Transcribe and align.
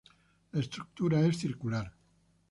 La 0.53 0.61
estructura 0.61 1.21
es 1.27 1.37
circular. 1.37 1.93